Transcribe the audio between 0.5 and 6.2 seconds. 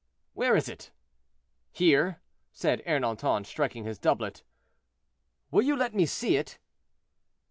is it?" "Here," said Ernanton, striking his doublet. "Will you let me